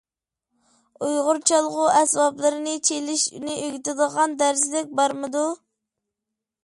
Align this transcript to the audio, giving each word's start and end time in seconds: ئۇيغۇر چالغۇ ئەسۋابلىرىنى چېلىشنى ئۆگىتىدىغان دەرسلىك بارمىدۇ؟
ئۇيغۇر 1.07 1.39
چالغۇ 1.51 1.85
ئەسۋابلىرىنى 1.97 2.73
چېلىشنى 2.89 3.59
ئۆگىتىدىغان 3.67 4.35
دەرسلىك 4.43 4.93
بارمىدۇ؟ 5.03 5.45